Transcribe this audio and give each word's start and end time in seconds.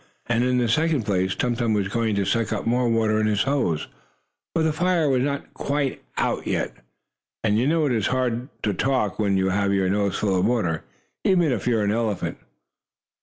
And, 0.25 0.43
in 0.43 0.57
the 0.57 0.67
second 0.67 1.03
place, 1.05 1.35
Tum 1.35 1.55
Tum 1.55 1.75
was 1.75 1.87
going 1.87 2.15
to 2.15 2.25
suck 2.25 2.51
up 2.51 2.65
more 2.65 2.89
water 2.89 3.21
in 3.21 3.27
his 3.27 3.45
nose, 3.45 3.87
for 4.55 4.63
the 4.63 4.73
fire 4.73 5.07
was 5.07 5.21
not 5.21 5.53
quite 5.53 6.01
out 6.17 6.47
yet. 6.47 6.73
And 7.43 7.59
you 7.59 7.67
know 7.67 7.85
it 7.85 7.91
is 7.93 8.07
hard 8.07 8.49
to 8.63 8.73
talk 8.73 9.19
when 9.19 9.37
you 9.37 9.49
have 9.49 9.75
your 9.75 9.89
nose 9.89 10.17
full 10.17 10.39
of 10.39 10.45
water, 10.47 10.83
even 11.23 11.51
if 11.51 11.67
you 11.67 11.77
are 11.77 11.83
an 11.83 11.91
elephant. 11.91 12.39